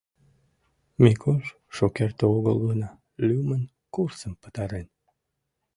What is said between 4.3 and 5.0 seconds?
пытарен.